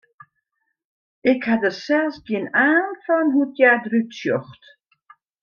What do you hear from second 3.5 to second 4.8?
hja derút sjocht.